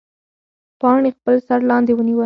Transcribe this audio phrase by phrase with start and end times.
[0.79, 2.19] پاڼې خپل سر لاندې ونیوه.